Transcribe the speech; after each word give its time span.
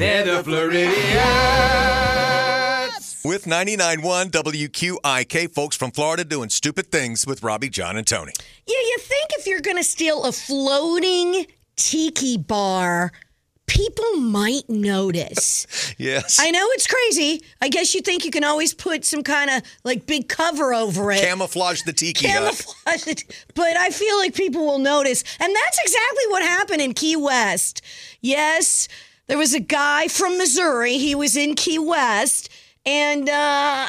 They're 0.00 0.24
the 0.24 0.42
Floridiots. 0.50 0.96
With 3.22 3.44
99.1 3.44 4.30
WQIK, 4.30 5.52
folks 5.52 5.76
from 5.76 5.90
Florida 5.90 6.24
doing 6.24 6.48
stupid 6.48 6.90
things 6.90 7.26
with 7.26 7.42
Robbie, 7.42 7.68
John, 7.68 7.98
and 7.98 8.06
Tony. 8.06 8.32
Yeah, 8.66 8.78
you 8.78 8.96
think 8.98 9.28
if 9.32 9.46
you're 9.46 9.60
going 9.60 9.76
to 9.76 9.84
steal 9.84 10.24
a 10.24 10.32
floating 10.32 11.44
tiki 11.76 12.38
bar, 12.38 13.12
people 13.66 14.16
might 14.16 14.70
notice. 14.70 15.66
Yes. 15.98 16.38
I 16.40 16.50
know 16.50 16.66
it's 16.70 16.86
crazy. 16.86 17.42
I 17.60 17.68
guess 17.68 17.94
you 17.94 18.00
think 18.00 18.24
you 18.24 18.30
can 18.30 18.42
always 18.42 18.72
put 18.72 19.04
some 19.04 19.22
kind 19.22 19.50
of 19.50 19.62
like 19.84 20.06
big 20.06 20.30
cover 20.30 20.72
over 20.72 21.12
it. 21.12 21.20
Camouflage 21.20 21.82
the 21.82 21.92
tiki. 21.92 22.26
Camouflage 22.26 23.06
it. 23.06 23.24
But 23.54 23.76
I 23.76 23.90
feel 23.90 24.16
like 24.16 24.34
people 24.34 24.64
will 24.64 24.78
notice. 24.78 25.22
And 25.38 25.54
that's 25.54 25.78
exactly 25.78 26.24
what 26.30 26.42
happened 26.42 26.80
in 26.80 26.94
Key 26.94 27.16
West. 27.16 27.82
Yes, 28.22 28.88
there 29.30 29.38
was 29.38 29.54
a 29.54 29.60
guy 29.60 30.08
from 30.08 30.36
Missouri. 30.38 30.98
He 30.98 31.14
was 31.14 31.36
in 31.36 31.54
Key 31.54 31.78
West 31.78 32.48
and 32.84 33.28
uh, 33.28 33.88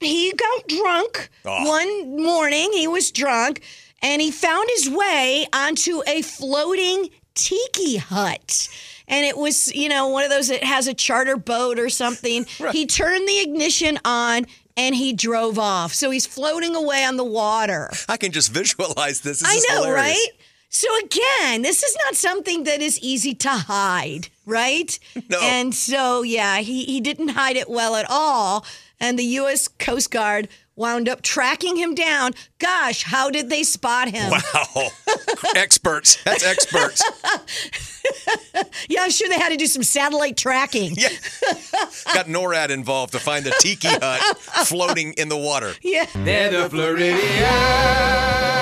he 0.00 0.32
got 0.32 0.68
drunk 0.68 1.28
Oh. 1.44 1.68
one 1.68 2.22
morning. 2.22 2.70
He 2.72 2.88
was 2.88 3.10
drunk 3.10 3.62
and 4.02 4.20
he 4.20 4.30
found 4.30 4.68
his 4.76 4.90
way 4.90 5.46
onto 5.52 6.02
a 6.06 6.22
floating 6.22 7.08
tiki 7.34 7.96
hut. 7.98 8.68
And 9.08 9.24
it 9.24 9.36
was, 9.38 9.72
you 9.74 9.88
know, 9.88 10.08
one 10.08 10.24
of 10.24 10.30
those 10.30 10.48
that 10.48 10.64
has 10.64 10.88
a 10.88 10.94
charter 10.94 11.36
boat 11.36 11.78
or 11.78 11.88
something. 11.88 12.44
He 12.72 12.86
turned 12.86 13.28
the 13.28 13.38
ignition 13.40 13.98
on 14.04 14.46
and 14.76 14.94
he 14.94 15.12
drove 15.12 15.58
off. 15.58 15.94
So 15.94 16.10
he's 16.10 16.26
floating 16.26 16.74
away 16.74 17.04
on 17.04 17.16
the 17.16 17.24
water. 17.24 17.90
I 18.08 18.16
can 18.16 18.32
just 18.32 18.50
visualize 18.52 19.20
this. 19.20 19.40
This 19.40 19.48
I 19.48 19.74
know, 19.74 19.84
hilarious. 19.84 20.16
right? 20.18 20.28
So 20.68 20.88
again, 21.04 21.62
this 21.62 21.82
is 21.82 21.96
not 22.04 22.16
something 22.16 22.64
that 22.64 22.82
is 22.82 22.98
easy 23.00 23.34
to 23.34 23.48
hide, 23.50 24.28
right? 24.44 24.98
No. 25.28 25.38
And 25.42 25.74
so 25.74 26.22
yeah, 26.22 26.58
he 26.58 26.84
he 26.84 27.00
didn't 27.00 27.28
hide 27.30 27.56
it 27.56 27.68
well 27.68 27.96
at 27.96 28.06
all. 28.08 28.64
And 29.00 29.18
the 29.18 29.24
US 29.40 29.66
Coast 29.68 30.10
Guard 30.10 30.48
wound 30.76 31.08
up 31.08 31.22
tracking 31.22 31.76
him 31.76 31.94
down. 31.94 32.32
Gosh, 32.58 33.02
how 33.04 33.30
did 33.30 33.48
they 33.50 33.62
spot 33.62 34.08
him? 34.10 34.30
Wow. 34.30 34.88
experts. 35.56 36.22
That's 36.24 36.44
experts. 36.44 37.02
Yeah, 38.88 39.00
I'm 39.02 39.10
sure 39.10 39.28
they 39.28 39.34
had 39.34 39.48
to 39.48 39.56
do 39.56 39.66
some 39.66 39.82
satellite 39.82 40.36
tracking. 40.36 40.92
Yeah. 40.94 41.08
Got 42.14 42.26
NORAD 42.26 42.70
involved 42.70 43.12
to 43.14 43.18
find 43.18 43.44
the 43.44 43.50
tiki 43.58 43.88
hut 43.88 44.20
floating 44.68 45.12
in 45.14 45.28
the 45.28 45.36
water. 45.36 45.72
Yeah. 45.82 46.06
They're 46.14 46.50
the 46.50 46.68
Floridiots. 46.68 48.55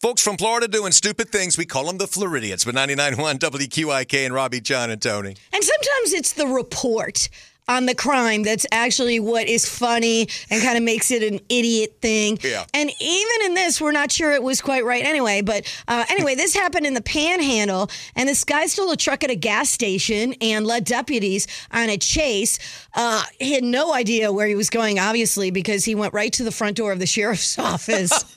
Folks 0.00 0.22
from 0.22 0.38
Florida 0.38 0.66
doing 0.66 0.92
stupid 0.92 1.28
things. 1.28 1.58
We 1.58 1.66
call 1.66 1.84
them 1.84 1.98
the 1.98 2.06
Floridiots. 2.06 2.64
With 2.64 2.74
99.1 2.74 3.38
WQIK 3.38 4.24
and 4.24 4.32
Robbie, 4.32 4.62
John, 4.62 4.90
and 4.90 5.02
Tony. 5.02 5.36
And 5.52 5.62
sometimes 5.62 6.14
it's 6.14 6.32
the 6.32 6.46
report 6.46 7.28
on 7.68 7.84
the 7.84 7.94
crime 7.94 8.42
that's 8.42 8.64
actually 8.72 9.20
what 9.20 9.46
is 9.46 9.68
funny 9.68 10.26
and 10.48 10.62
kind 10.62 10.78
of 10.78 10.82
makes 10.82 11.10
it 11.10 11.22
an 11.22 11.38
idiot 11.50 11.98
thing. 12.00 12.38
Yeah. 12.42 12.64
And 12.72 12.90
even 12.98 13.36
in 13.44 13.52
this, 13.52 13.78
we're 13.78 13.92
not 13.92 14.10
sure 14.10 14.32
it 14.32 14.42
was 14.42 14.62
quite 14.62 14.86
right 14.86 15.04
anyway. 15.04 15.42
But 15.42 15.70
uh, 15.86 16.06
anyway, 16.08 16.34
this 16.34 16.54
happened 16.54 16.86
in 16.86 16.94
the 16.94 17.02
panhandle, 17.02 17.90
and 18.16 18.26
this 18.26 18.42
guy 18.42 18.68
stole 18.68 18.90
a 18.92 18.96
truck 18.96 19.22
at 19.22 19.28
a 19.28 19.36
gas 19.36 19.68
station 19.68 20.34
and 20.40 20.66
led 20.66 20.84
deputies 20.84 21.46
on 21.72 21.90
a 21.90 21.98
chase. 21.98 22.58
Uh, 22.94 23.22
he 23.38 23.52
had 23.52 23.64
no 23.64 23.92
idea 23.92 24.32
where 24.32 24.46
he 24.46 24.54
was 24.54 24.70
going, 24.70 24.98
obviously, 24.98 25.50
because 25.50 25.84
he 25.84 25.94
went 25.94 26.14
right 26.14 26.32
to 26.32 26.42
the 26.42 26.52
front 26.52 26.78
door 26.78 26.90
of 26.90 27.00
the 27.00 27.06
sheriff's 27.06 27.58
office. 27.58 28.24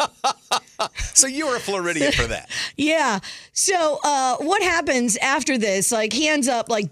So 1.14 1.28
you 1.28 1.48
were 1.48 1.56
a 1.56 1.60
Floridiot 1.60 2.16
for 2.16 2.28
that. 2.28 2.50
Yeah. 2.76 3.20
So 3.54 4.00
uh, 4.04 4.38
what 4.38 4.62
happens 4.64 5.16
after 5.18 5.58
this? 5.58 5.92
Like 5.92 6.12
he 6.12 6.28
ends 6.28 6.48
up 6.48 6.70
like 6.70 6.92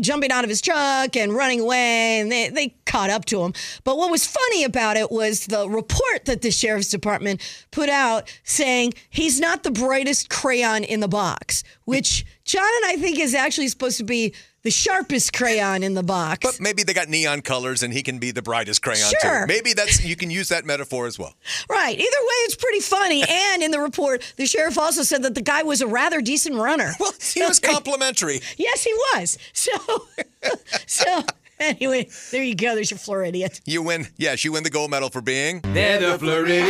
jumping 0.00 0.30
out 0.30 0.44
of 0.44 0.50
his 0.50 0.60
truck 0.62 1.14
and 1.16 1.34
running 1.34 1.60
away, 1.60 2.20
and 2.20 2.32
they 2.32 2.48
they 2.48 2.74
caught 2.90 3.10
up 3.10 3.24
to 3.26 3.42
him. 3.42 3.52
But 3.84 3.96
what 3.96 4.10
was 4.10 4.26
funny 4.26 4.64
about 4.64 4.96
it 4.96 5.10
was 5.10 5.46
the 5.46 5.68
report 5.68 6.24
that 6.24 6.42
the 6.42 6.50
sheriff's 6.50 6.88
department 6.88 7.40
put 7.70 7.88
out 7.88 8.30
saying 8.44 8.94
he's 9.10 9.38
not 9.40 9.62
the 9.62 9.70
brightest 9.70 10.28
crayon 10.30 10.82
in 10.84 11.00
the 11.00 11.08
box, 11.08 11.62
which 11.84 12.24
John 12.44 12.70
and 12.82 12.86
I 12.92 12.96
think 12.96 13.18
is 13.18 13.34
actually 13.34 13.68
supposed 13.68 13.98
to 13.98 14.04
be 14.04 14.34
the 14.62 14.70
sharpest 14.70 15.32
crayon 15.32 15.82
in 15.82 15.94
the 15.94 16.02
box. 16.02 16.38
But 16.42 16.60
maybe 16.60 16.82
they 16.82 16.92
got 16.92 17.08
neon 17.08 17.40
colors 17.40 17.82
and 17.82 17.94
he 17.94 18.02
can 18.02 18.18
be 18.18 18.30
the 18.30 18.42
brightest 18.42 18.82
crayon 18.82 19.10
Sure. 19.22 19.40
too. 19.42 19.46
Maybe 19.46 19.72
that's 19.72 20.04
you 20.04 20.16
can 20.16 20.30
use 20.30 20.48
that 20.50 20.66
metaphor 20.66 21.06
as 21.06 21.18
well. 21.18 21.34
Right. 21.70 21.94
Either 21.96 22.02
way, 22.02 22.36
it's 22.44 22.56
pretty 22.56 22.80
funny. 22.80 23.22
and 23.28 23.62
in 23.62 23.70
the 23.70 23.80
report, 23.80 24.34
the 24.36 24.44
sheriff 24.46 24.76
also 24.76 25.02
said 25.02 25.22
that 25.22 25.34
the 25.34 25.40
guy 25.40 25.62
was 25.62 25.80
a 25.80 25.86
rather 25.86 26.20
decent 26.20 26.56
runner. 26.56 26.92
Well, 27.00 27.12
he 27.22 27.40
was 27.42 27.58
complimentary. 27.74 28.40
Yes, 28.58 28.84
he 28.84 28.92
was. 29.14 29.38
So, 29.54 29.70
so 30.86 31.22
anyway, 31.60 32.08
there 32.30 32.42
you 32.42 32.54
go. 32.54 32.74
There's 32.74 32.90
your 32.90 32.98
Floridiot. 32.98 33.60
You 33.66 33.82
win. 33.82 34.06
Yes, 34.16 34.44
you 34.44 34.52
win 34.52 34.62
the 34.62 34.70
gold 34.70 34.90
medal 34.90 35.10
for 35.10 35.20
being 35.20 35.60
They're 35.60 36.00
the 36.00 36.16
Floridiots. 36.18 36.66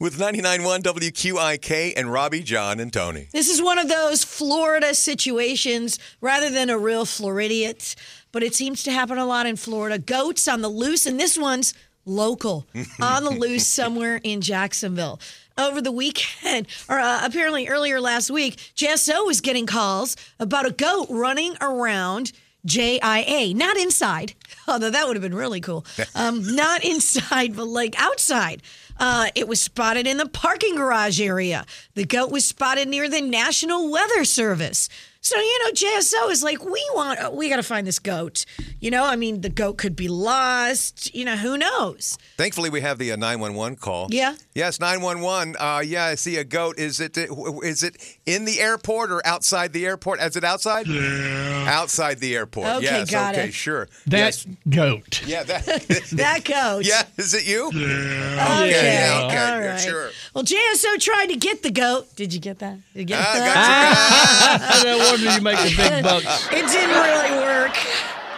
with 0.00 0.18
99.1 0.18 0.82
WQIK 0.82 1.92
and 1.96 2.10
Robbie, 2.12 2.42
John, 2.42 2.80
and 2.80 2.92
Tony. 2.92 3.28
This 3.32 3.48
is 3.50 3.60
one 3.62 3.78
of 3.78 3.88
those 3.88 4.24
Florida 4.24 4.94
situations 4.94 5.98
rather 6.20 6.50
than 6.50 6.70
a 6.70 6.78
real 6.78 7.04
Floridiot, 7.04 7.94
but 8.32 8.42
it 8.42 8.54
seems 8.54 8.82
to 8.84 8.92
happen 8.92 9.18
a 9.18 9.26
lot 9.26 9.46
in 9.46 9.56
Florida. 9.56 9.98
Goats 9.98 10.48
on 10.48 10.62
the 10.62 10.68
loose, 10.68 11.06
and 11.06 11.20
this 11.20 11.36
one's 11.38 11.74
local, 12.06 12.66
on 13.00 13.24
the 13.24 13.30
loose 13.30 13.66
somewhere 13.66 14.20
in 14.24 14.40
Jacksonville. 14.40 15.20
Over 15.56 15.80
the 15.80 15.92
weekend, 15.92 16.66
or 16.88 16.98
uh, 16.98 17.20
apparently 17.24 17.68
earlier 17.68 18.00
last 18.00 18.28
week, 18.30 18.56
JSO 18.74 19.24
was 19.26 19.40
getting 19.40 19.66
calls 19.66 20.16
about 20.40 20.66
a 20.66 20.72
goat 20.72 21.06
running 21.10 21.56
around 21.60 22.32
JIA, 22.66 23.52
not 23.54 23.76
inside, 23.76 24.34
although 24.68 24.90
that 24.90 25.06
would 25.06 25.16
have 25.16 25.22
been 25.22 25.34
really 25.34 25.60
cool. 25.60 25.84
Um, 26.14 26.54
not 26.54 26.84
inside, 26.84 27.56
but 27.56 27.66
like 27.66 27.94
outside. 27.98 28.62
Uh, 28.98 29.26
it 29.34 29.48
was 29.48 29.60
spotted 29.60 30.06
in 30.06 30.18
the 30.18 30.28
parking 30.28 30.76
garage 30.76 31.20
area. 31.20 31.66
The 31.94 32.04
goat 32.04 32.30
was 32.30 32.44
spotted 32.44 32.88
near 32.88 33.08
the 33.08 33.20
National 33.20 33.90
Weather 33.90 34.24
Service. 34.24 34.88
So 35.24 35.38
you 35.38 35.64
know, 35.64 35.70
JSO 35.70 36.30
is 36.30 36.42
like, 36.42 36.62
we 36.62 36.86
want, 36.94 37.32
we 37.32 37.48
got 37.48 37.56
to 37.56 37.62
find 37.62 37.86
this 37.86 37.98
goat. 37.98 38.44
You 38.78 38.90
know, 38.90 39.06
I 39.06 39.16
mean, 39.16 39.40
the 39.40 39.48
goat 39.48 39.78
could 39.78 39.96
be 39.96 40.06
lost. 40.06 41.14
You 41.14 41.24
know, 41.24 41.34
who 41.34 41.56
knows? 41.56 42.18
Thankfully, 42.36 42.68
we 42.68 42.82
have 42.82 42.98
the 42.98 43.12
uh, 43.12 43.16
911 43.16 43.76
call. 43.76 44.08
Yeah. 44.10 44.36
Yes, 44.54 44.80
911. 44.80 45.56
Uh, 45.58 45.80
yeah, 45.80 46.04
I 46.04 46.16
see 46.16 46.36
a 46.36 46.44
goat. 46.44 46.78
Is 46.78 47.00
it 47.00 47.16
is 47.16 47.82
it 47.82 47.96
in 48.26 48.44
the 48.44 48.60
airport 48.60 49.10
or 49.10 49.26
outside 49.26 49.72
the 49.72 49.86
airport? 49.86 50.20
Is 50.20 50.36
it 50.36 50.44
outside? 50.44 50.86
Yeah. 50.86 51.68
Outside 51.70 52.18
the 52.18 52.36
airport. 52.36 52.66
Okay, 52.66 52.82
yes. 52.82 53.10
got 53.10 53.34
okay, 53.34 53.48
it. 53.48 53.54
sure. 53.54 53.88
That 54.06 54.33
yes. 54.46 54.56
goat. 54.68 55.22
Yeah. 55.26 55.42
That. 55.44 55.64
That 56.12 56.44
goat. 56.44 56.84
yeah. 56.86 57.02
Is 57.16 57.34
it 57.34 57.46
you? 57.46 57.66
Okay. 57.68 57.78
yeah, 57.80 59.22
okay, 59.26 59.52
All 59.52 59.60
yeah, 59.60 59.76
sure. 59.76 60.10
Well, 60.34 60.44
JSO 60.44 60.98
tried 61.00 61.26
to 61.26 61.36
get 61.36 61.62
the 61.62 61.70
goat. 61.70 62.14
Did 62.16 62.32
you 62.34 62.40
get 62.40 62.58
that? 62.60 62.78
Did 62.92 63.00
you 63.00 63.04
get 63.06 63.20
Ah, 63.20 63.32
that? 63.34 64.58
gotcha. 64.60 64.84
no 64.84 64.98
wonder 64.98 65.30
you 65.34 65.40
make 65.40 65.58
the 65.58 65.74
big 65.76 66.02
bucks. 66.04 66.48
It 66.52 66.66
didn't 66.68 66.90
really 66.90 67.30
work. 67.40 67.53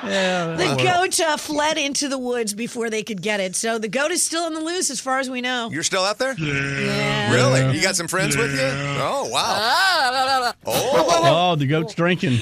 Yeah. 0.06 0.56
The 0.56 0.82
goat 0.82 1.20
uh, 1.20 1.36
fled 1.36 1.78
into 1.78 2.08
the 2.08 2.18
woods 2.18 2.54
before 2.54 2.90
they 2.90 3.02
could 3.02 3.22
get 3.22 3.40
it. 3.40 3.56
So 3.56 3.78
the 3.78 3.88
goat 3.88 4.10
is 4.10 4.22
still 4.22 4.44
on 4.44 4.54
the 4.54 4.60
loose 4.60 4.90
as 4.90 5.00
far 5.00 5.18
as 5.18 5.28
we 5.30 5.40
know. 5.40 5.70
You're 5.70 5.82
still 5.82 6.02
out 6.04 6.18
there? 6.18 6.34
Yeah. 6.38 7.32
Really? 7.32 7.76
You 7.76 7.82
got 7.82 7.96
some 7.96 8.08
friends 8.08 8.36
with 8.36 8.52
you? 8.52 8.60
Oh 8.62 9.28
wow. 9.30 10.52
Oh. 10.66 11.22
Oh, 11.28 11.56
the 11.56 11.66
goat's 11.66 11.94
drinking. 11.94 12.38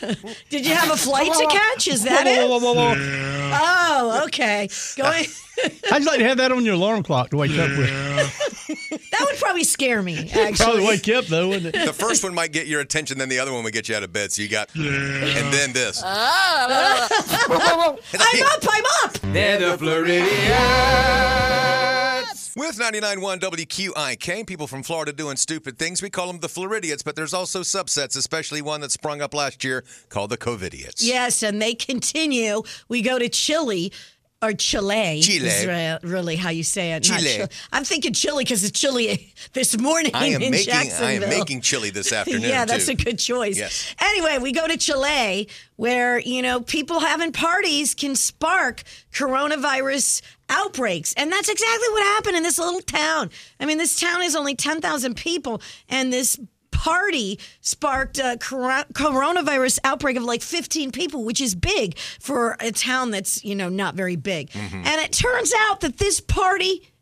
Did 0.50 0.66
you 0.66 0.74
have 0.74 0.90
a 0.90 0.96
flight 0.96 1.32
to 1.32 1.46
catch? 1.50 1.88
Is 1.88 2.04
that 2.04 2.26
Whoa, 2.26 2.32
it? 2.32 2.48
whoa, 2.48 2.58
whoa, 2.58 2.74
whoa. 2.74 2.94
Oh, 2.96 4.22
okay. 4.26 4.68
Going. 4.96 5.24
How'd 5.88 6.00
you 6.02 6.06
like 6.06 6.18
to 6.18 6.24
have 6.28 6.38
that 6.38 6.50
on 6.52 6.64
your 6.64 6.74
alarm 6.74 7.02
clock 7.02 7.30
to 7.30 7.36
wake 7.36 7.52
up 7.52 7.70
with? 7.78 8.43
That 8.68 9.20
would 9.20 9.36
probably 9.38 9.64
scare 9.64 10.02
me. 10.02 10.30
Probably 10.56 10.84
wake 10.84 11.06
you 11.06 11.16
up 11.16 11.26
though, 11.26 11.48
wouldn't 11.48 11.74
it? 11.74 11.86
The 11.86 11.92
first 11.92 12.22
one 12.24 12.34
might 12.34 12.52
get 12.52 12.66
your 12.66 12.80
attention, 12.80 13.18
then 13.18 13.28
the 13.28 13.38
other 13.38 13.52
one 13.52 13.64
would 13.64 13.72
get 13.72 13.88
you 13.88 13.96
out 13.96 14.02
of 14.02 14.12
bed. 14.12 14.32
So 14.32 14.42
you 14.42 14.48
got, 14.48 14.74
and 14.74 15.52
then 15.52 15.72
this. 15.72 16.02
Ah. 16.16 17.08
I'm 17.48 17.80
up. 17.80 18.00
I'm 18.68 18.84
up. 19.04 19.12
They're 19.32 19.58
the 19.58 19.76
Floridiots. 19.84 22.54
With 22.56 22.78
99.1 22.78 23.40
WQIK, 23.40 24.46
people 24.46 24.68
from 24.68 24.84
Florida 24.84 25.12
doing 25.12 25.36
stupid 25.36 25.76
things. 25.76 26.00
We 26.00 26.08
call 26.08 26.28
them 26.28 26.38
the 26.38 26.46
Floridiots, 26.46 27.02
but 27.04 27.16
there's 27.16 27.34
also 27.34 27.62
subsets, 27.62 28.16
especially 28.16 28.62
one 28.62 28.80
that 28.82 28.92
sprung 28.92 29.20
up 29.20 29.34
last 29.34 29.64
year 29.64 29.82
called 30.08 30.30
the 30.30 30.36
COVIDiots. 30.38 31.02
Yes, 31.02 31.42
and 31.42 31.60
they 31.60 31.74
continue. 31.74 32.62
We 32.88 33.02
go 33.02 33.18
to 33.18 33.28
Chile. 33.28 33.92
Or 34.44 34.52
Chile, 34.52 35.20
Chile. 35.22 35.46
is 35.48 35.66
re- 35.66 35.98
really 36.02 36.36
how 36.36 36.50
you 36.50 36.62
say 36.62 36.92
it. 36.92 37.02
Chile. 37.04 37.46
I'm 37.72 37.84
thinking 37.84 38.12
Chile 38.12 38.44
because 38.44 38.62
it's 38.62 38.78
chilly 38.78 39.32
this 39.54 39.78
morning 39.78 40.10
I 40.14 40.26
am 40.26 40.42
in 40.42 40.50
making 40.50 40.74
I 40.74 41.12
am 41.12 41.28
making 41.30 41.62
chili 41.62 41.88
this 41.90 42.12
afternoon. 42.20 42.42
yeah, 42.42 42.64
that's 42.66 42.86
too. 42.86 42.92
a 42.92 42.94
good 42.94 43.18
choice. 43.18 43.56
Yes. 43.56 43.94
Anyway, 44.00 44.38
we 44.38 44.52
go 44.52 44.68
to 44.68 44.76
Chile 44.76 45.48
where, 45.76 46.18
you 46.20 46.42
know, 46.42 46.60
people 46.60 47.00
having 47.00 47.32
parties 47.32 47.94
can 47.94 48.14
spark 48.14 48.82
coronavirus 49.12 50.22
outbreaks. 50.48 51.14
And 51.14 51.32
that's 51.32 51.48
exactly 51.48 51.88
what 51.90 52.02
happened 52.02 52.36
in 52.36 52.42
this 52.42 52.58
little 52.58 52.80
town. 52.80 53.30
I 53.58 53.66
mean, 53.66 53.78
this 53.78 53.98
town 53.98 54.22
is 54.22 54.36
only 54.36 54.54
10,000 54.54 55.14
people 55.14 55.62
and 55.88 56.12
this 56.12 56.38
party 56.84 57.38
sparked 57.62 58.18
a 58.18 58.36
cor- 58.38 58.84
coronavirus 58.92 59.78
outbreak 59.84 60.18
of 60.18 60.22
like 60.22 60.42
15 60.42 60.92
people, 60.92 61.24
which 61.24 61.40
is 61.40 61.54
big 61.54 61.96
for 61.96 62.58
a 62.60 62.70
town 62.72 63.10
that's, 63.10 63.42
you 63.42 63.54
know, 63.54 63.70
not 63.70 63.94
very 63.94 64.16
big. 64.16 64.50
Mm-hmm. 64.50 64.82
And 64.84 65.00
it 65.00 65.10
turns 65.12 65.52
out 65.56 65.80
that 65.80 65.96
this 65.96 66.20
party 66.20 66.92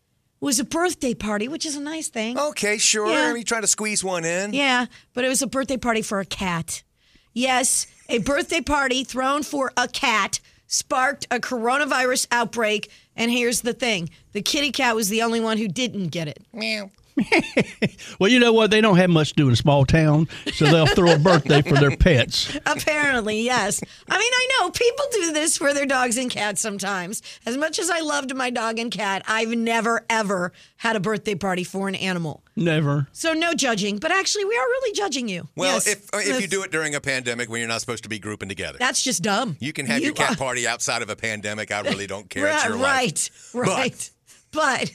was 0.41 0.61
a 0.61 0.65
birthday 0.65 1.15
party, 1.15 1.49
which 1.49 1.67
is 1.67 1.75
a 1.75 1.81
nice 1.81 2.09
thing. 2.09 2.39
Okay, 2.39 2.79
sure. 2.79 3.09
Yeah. 3.09 3.35
You 3.35 3.43
trying 3.43 3.63
to 3.63 3.67
squeeze 3.67 4.05
one 4.05 4.25
in? 4.25 4.53
Yeah, 4.53 4.87
but 5.15 5.25
it 5.25 5.29
was 5.29 5.43
a 5.43 5.49
birthday 5.49 5.77
party 5.77 6.03
for 6.03 6.21
a 6.21 6.25
cat. 6.25 6.85
Yes, 7.33 7.89
a 8.09 8.19
birthday 8.19 8.61
party 8.61 9.03
thrown 9.03 9.43
for 9.43 9.73
a 9.77 9.89
cat 9.89 10.39
sparked 10.69 11.27
a 11.31 11.41
coronavirus 11.41 12.29
outbreak. 12.31 12.89
And 13.17 13.33
here's 13.33 13.63
the 13.63 13.73
thing 13.73 14.11
the 14.33 14.43
kitty 14.43 14.71
cat 14.71 14.95
was 14.95 15.09
the 15.09 15.23
only 15.23 15.41
one 15.41 15.59
who 15.59 15.67
didn't 15.67 16.09
get 16.09 16.29
it. 16.29 16.41
Meow. 16.53 16.91
Well, 18.19 18.31
you 18.31 18.39
know 18.39 18.53
what? 18.53 18.71
They 18.71 18.81
don't 18.81 18.97
have 18.99 19.11
much 19.11 19.31
to 19.31 19.35
do 19.35 19.47
in 19.49 19.53
a 19.53 19.57
small 19.57 19.85
town, 19.85 20.29
so 20.53 20.67
they'll 20.67 20.87
throw 20.87 21.13
a 21.15 21.19
birthday 21.19 21.61
for 21.63 21.75
their 21.75 21.97
pets. 21.97 22.57
Apparently, 22.67 23.43
yes. 23.43 23.81
I 24.09 24.19
mean, 24.19 24.33
I 24.33 24.49
know 24.61 24.71
people 24.71 25.05
do 25.13 25.33
this 25.33 25.57
for 25.57 25.75
their 25.75 25.87
dogs 25.87 26.17
and 26.17 26.31
cats 26.31 26.61
sometimes. 26.61 27.21
As 27.45 27.57
much 27.57 27.79
as 27.79 27.91
I 27.91 28.01
loved 28.01 28.35
my 28.37 28.51
dog 28.51 28.79
and 28.79 28.91
cat, 28.91 29.23
I've 29.27 29.51
never, 29.51 30.05
ever 30.09 30.53
had 30.77 30.95
a 30.97 31.01
birthday 31.01 31.35
party 31.35 31.65
for 31.65 31.89
an 31.89 31.95
animal. 31.97 32.45
Never. 32.55 33.09
So 33.13 33.33
no 33.33 33.55
judging, 33.55 33.99
but 33.99 34.11
actually, 34.13 34.45
we 34.45 34.55
are 34.57 34.67
really 34.67 34.93
judging 34.95 35.29
you. 35.29 35.49
Well, 35.57 35.75
Yes. 35.75 35.87
if 35.89 36.15
uh, 36.15 36.19
if 36.19 36.41
you 36.41 36.47
do 36.47 36.63
it 36.63 36.71
during 36.71 36.95
a 36.95 37.01
pandemic 37.01 37.49
when 37.49 37.61
you're 37.61 37.69
not 37.69 37.81
supposed 37.81 38.03
to 38.05 38.09
be 38.09 38.19
grouping 38.19 38.49
together, 38.49 38.79
That's 38.79 39.03
just 39.03 39.23
dumb. 39.23 39.57
you 39.59 39.73
can 39.73 39.87
have 39.87 40.01
You 40.01 40.07
your 40.07 40.15
cat 40.15 40.33
are- 40.33 40.37
party 40.37 40.67
outside 40.69 41.03
of 41.03 41.11
a 41.11 41.17
pandemic. 41.17 41.71
I 41.73 41.81
really 41.81 42.07
don't 42.07 42.29
care. 42.31 42.47
It's 42.49 42.67
Right, 42.69 42.79
life. 42.79 43.51
right, 43.55 43.69
right. 43.69 44.11
But 44.53 44.61
But 44.83 44.93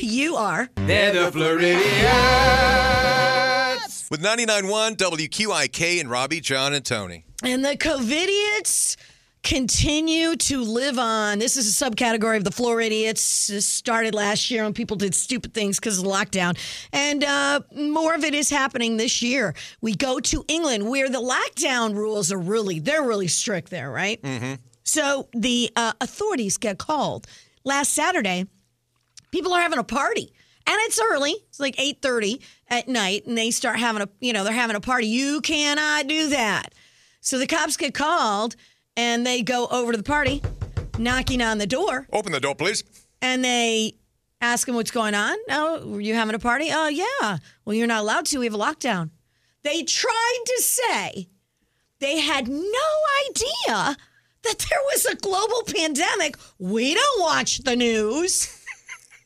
you 0.00 0.36
are. 0.36 0.68
They're 0.76 1.12
the 1.12 1.36
Floridiots. 1.36 1.82
With 4.08 4.22
99.1 4.22 4.96
WQIK 4.96 6.00
and 6.00 6.08
Robbie, 6.08 6.40
John, 6.40 6.72
and 6.74 6.84
Tony. 6.84 7.24
And 7.42 7.64
the 7.64 7.76
COVIDiots 7.76 8.96
continue 9.42 10.36
to 10.36 10.62
live 10.62 10.96
on. 10.96 11.40
This 11.40 11.56
is 11.56 11.82
a 11.82 11.84
subcategory 11.84 12.36
of 12.36 12.44
the 12.44 12.50
Floridiots. 12.50 13.48
This 13.48 13.66
started 13.66 14.14
last 14.14 14.48
year 14.48 14.62
when 14.62 14.74
people 14.74 14.96
did 14.96 15.12
stupid 15.12 15.52
things 15.54 15.80
because 15.80 15.98
of 15.98 16.04
the 16.04 16.10
lockdown. 16.10 16.56
And 16.92 17.24
uh, 17.24 17.62
more 17.74 18.14
of 18.14 18.22
it 18.22 18.34
is 18.34 18.48
happening 18.48 18.96
this 18.96 19.22
year. 19.22 19.54
We 19.80 19.96
go 19.96 20.20
to 20.20 20.44
England 20.46 20.88
where 20.88 21.08
the 21.08 21.18
lockdown 21.18 21.96
rules 21.96 22.30
are 22.30 22.38
really, 22.38 22.78
they're 22.78 23.02
really 23.02 23.26
strict 23.26 23.70
there, 23.70 23.90
right? 23.90 24.22
Mm-hmm. 24.22 24.54
So 24.84 25.28
the 25.32 25.72
uh, 25.74 25.94
authorities 26.00 26.58
get 26.58 26.78
called. 26.78 27.26
Last 27.64 27.92
Saturday, 27.92 28.46
people 29.32 29.52
are 29.52 29.60
having 29.60 29.78
a 29.80 29.84
party. 29.84 30.32
And 30.64 30.76
it's 30.82 31.00
early. 31.02 31.32
It's 31.48 31.58
like 31.58 31.74
8.30 31.74 32.40
at 32.68 32.86
night 32.86 33.26
and 33.26 33.36
they 33.36 33.50
start 33.50 33.80
having 33.80 34.00
a 34.02 34.08
you 34.20 34.32
know 34.32 34.44
they're 34.44 34.52
having 34.52 34.76
a 34.76 34.80
party. 34.80 35.08
You 35.08 35.40
cannot 35.40 36.06
do 36.06 36.28
that. 36.28 36.72
So 37.20 37.38
the 37.38 37.48
cops 37.48 37.76
get 37.76 37.94
called 37.94 38.54
and 38.96 39.26
they 39.26 39.42
go 39.42 39.66
over 39.66 39.90
to 39.90 39.98
the 39.98 40.04
party 40.04 40.40
knocking 40.98 41.42
on 41.42 41.58
the 41.58 41.66
door. 41.66 42.06
Open 42.12 42.30
the 42.30 42.38
door, 42.38 42.54
please. 42.54 42.84
and 43.20 43.44
they 43.44 43.94
ask 44.40 44.66
them 44.66 44.76
what's 44.76 44.90
going 44.92 45.14
on. 45.14 45.36
Oh 45.50 45.84
were 45.88 46.00
you 46.00 46.14
having 46.14 46.36
a 46.36 46.38
party? 46.38 46.68
Oh 46.72 46.86
yeah. 46.88 47.38
Well 47.64 47.74
you're 47.74 47.88
not 47.88 48.02
allowed 48.02 48.26
to. 48.26 48.38
We 48.38 48.46
have 48.46 48.54
a 48.54 48.58
lockdown. 48.58 49.10
They 49.64 49.82
tried 49.82 50.42
to 50.46 50.62
say 50.62 51.28
they 51.98 52.20
had 52.20 52.46
no 52.48 52.88
idea 53.28 53.96
that 54.44 54.58
there 54.58 54.80
was 54.92 55.06
a 55.06 55.14
global 55.16 55.62
pandemic. 55.62 56.36
We 56.58 56.94
don't 56.94 57.20
watch 57.20 57.58
the 57.58 57.74
news 57.76 58.61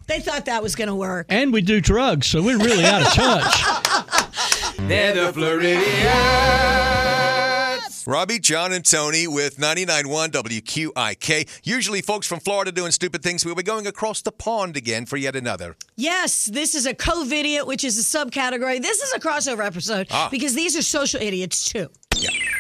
they 0.06 0.20
thought 0.20 0.44
that 0.47 0.62
was 0.62 0.75
going 0.75 0.88
to 0.88 0.94
work 0.94 1.26
and 1.29 1.53
we 1.53 1.61
do 1.62 1.81
drugs, 1.81 2.26
so 2.26 2.43
we're 2.43 2.58
really 2.58 2.85
out 2.85 3.03
of 3.03 3.08
touch. 3.08 4.76
They're 4.88 5.14
the 5.14 5.32
Floridiots. 5.32 5.87
Robbie, 8.08 8.38
John, 8.38 8.73
and 8.73 8.85
Tony 8.85 9.26
with 9.26 9.56
99.1 9.56 10.29
WQIK. 10.29 11.61
Usually, 11.64 12.00
folks 12.03 12.29
from 12.29 12.38
Florida 12.38 12.70
doing 12.70 12.93
stupid 12.93 13.20
things. 13.20 13.44
We'll 13.44 13.56
be 13.56 13.64
going 13.64 13.88
across 13.88 14.23
the 14.23 14.31
pond 14.31 14.76
again 14.76 15.06
for 15.06 15.17
yet 15.17 15.35
another. 15.35 15.75
Yes, 15.97 16.44
this 16.47 16.76
is 16.76 16.87
a 16.87 16.94
COVIDiot, 16.94 17.64
which 17.67 17.82
is 17.82 17.99
a 17.99 18.02
subcategory. 18.19 18.81
This 18.81 19.02
is 19.02 19.12
a 19.12 19.19
crossover 19.19 19.67
episode 19.67 20.06
Ah. 20.12 20.29
because 20.31 20.55
these 20.55 20.76
are 20.76 20.82
social 20.82 21.20
idiots 21.20 21.64
too. 21.69 21.88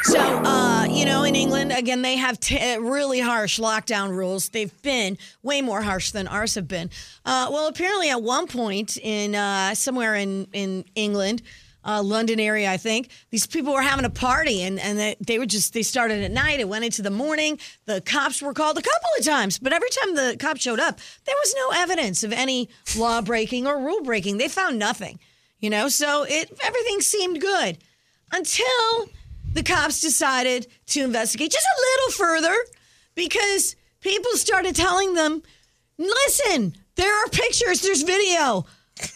So, 0.06 0.20
uh, 0.20 0.84
you 0.88 1.04
know, 1.04 1.24
in 1.24 1.34
England, 1.34 1.72
again, 1.72 2.00
they 2.00 2.14
have 2.14 2.38
t- 2.38 2.76
really 2.76 3.18
harsh 3.18 3.58
lockdown 3.58 4.10
rules. 4.10 4.50
They've 4.50 4.70
been 4.82 5.18
way 5.42 5.62
more 5.62 5.82
harsh 5.82 6.12
than 6.12 6.28
ours 6.28 6.54
have 6.54 6.68
been. 6.68 6.90
Uh, 7.24 7.48
well, 7.50 7.66
apparently, 7.66 8.10
at 8.10 8.22
one 8.22 8.46
point 8.46 8.96
in 8.98 9.34
uh, 9.34 9.74
somewhere 9.74 10.14
in 10.14 10.46
in 10.52 10.84
England, 10.94 11.42
uh, 11.84 12.04
London 12.04 12.38
area, 12.38 12.70
I 12.70 12.76
think, 12.76 13.10
these 13.30 13.48
people 13.48 13.72
were 13.72 13.82
having 13.82 14.04
a 14.04 14.10
party, 14.10 14.62
and 14.62 14.78
and 14.78 14.96
they, 14.96 15.16
they 15.18 15.40
were 15.40 15.46
just 15.46 15.72
they 15.72 15.82
started 15.82 16.22
at 16.22 16.30
night. 16.30 16.60
It 16.60 16.68
went 16.68 16.84
into 16.84 17.02
the 17.02 17.10
morning. 17.10 17.58
The 17.86 18.00
cops 18.00 18.40
were 18.40 18.54
called 18.54 18.78
a 18.78 18.82
couple 18.82 19.10
of 19.18 19.24
times, 19.24 19.58
but 19.58 19.72
every 19.72 19.90
time 19.90 20.14
the 20.14 20.36
cops 20.38 20.62
showed 20.62 20.78
up, 20.78 21.00
there 21.24 21.36
was 21.42 21.52
no 21.56 21.82
evidence 21.82 22.22
of 22.22 22.32
any 22.32 22.68
law 22.96 23.22
breaking 23.22 23.66
or 23.66 23.80
rule 23.80 24.04
breaking. 24.04 24.38
They 24.38 24.46
found 24.46 24.78
nothing, 24.78 25.18
you 25.58 25.68
know. 25.68 25.88
So 25.88 26.22
it 26.28 26.56
everything 26.62 27.00
seemed 27.00 27.40
good 27.40 27.78
until 28.30 29.08
the 29.56 29.62
cops 29.62 30.02
decided 30.02 30.66
to 30.86 31.02
investigate 31.02 31.50
just 31.50 31.66
a 31.66 31.80
little 31.80 32.12
further 32.12 32.54
because 33.14 33.74
people 34.00 34.30
started 34.32 34.76
telling 34.76 35.14
them, 35.14 35.42
listen, 35.98 36.74
there 36.96 37.24
are 37.24 37.28
pictures, 37.28 37.80
there's 37.80 38.02
video 38.02 38.66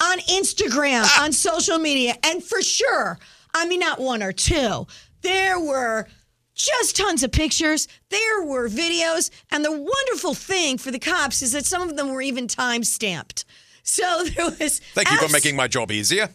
on 0.00 0.18
Instagram, 0.20 1.02
ah. 1.04 1.24
on 1.24 1.32
social 1.32 1.78
media, 1.78 2.14
and 2.24 2.42
for 2.42 2.62
sure, 2.62 3.18
I 3.54 3.66
mean, 3.66 3.80
not 3.80 4.00
one 4.00 4.22
or 4.22 4.32
two, 4.32 4.86
there 5.20 5.60
were 5.60 6.08
just 6.54 6.96
tons 6.96 7.22
of 7.22 7.32
pictures, 7.32 7.86
there 8.08 8.42
were 8.42 8.68
videos, 8.68 9.30
and 9.50 9.62
the 9.62 9.72
wonderful 9.72 10.32
thing 10.32 10.78
for 10.78 10.90
the 10.90 10.98
cops 10.98 11.42
is 11.42 11.52
that 11.52 11.66
some 11.66 11.88
of 11.88 11.96
them 11.96 12.12
were 12.12 12.22
even 12.22 12.48
time 12.48 12.82
stamped. 12.82 13.44
So 13.82 14.24
there 14.36 14.46
was 14.46 14.80
Thank 14.94 15.10
you 15.10 15.18
for 15.18 15.30
making 15.30 15.56
my 15.56 15.68
job 15.68 15.92
easier. 15.92 16.30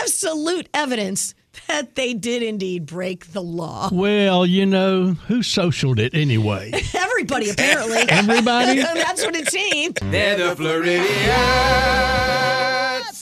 absolute 0.00 0.68
evidence 0.72 1.34
that 1.66 1.94
they 1.94 2.14
did 2.14 2.42
indeed 2.42 2.86
break 2.86 3.32
the 3.32 3.42
law. 3.42 3.88
Well, 3.92 4.46
you 4.46 4.66
know, 4.66 5.16
who 5.26 5.40
socialed 5.40 5.98
it 5.98 6.14
anyway? 6.14 6.72
Everybody, 6.94 7.50
apparently. 7.50 8.04
Everybody? 8.08 8.80
That's 8.82 9.24
what 9.24 9.36
it 9.36 9.48
seemed. 9.48 9.96
They're 10.02 10.36
the 10.36 10.54
Floridiots. 10.54 12.47